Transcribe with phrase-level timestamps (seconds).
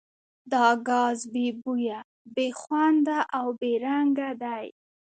[0.51, 1.99] دا ګاز بې بویه،
[2.35, 4.65] بې خونده او بې رنګه دی.